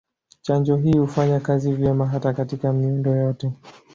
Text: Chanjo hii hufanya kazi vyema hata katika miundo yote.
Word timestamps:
Chanjo 0.41 0.75
hii 0.75 0.97
hufanya 0.97 1.39
kazi 1.39 1.71
vyema 1.73 2.05
hata 2.07 2.33
katika 2.33 2.73
miundo 2.73 3.15
yote. 3.15 3.51